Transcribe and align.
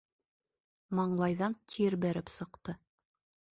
Маңлайҙан 1.01 1.57
тир 1.75 1.99
бәреп 2.07 2.35
сыҡты. 2.39 2.79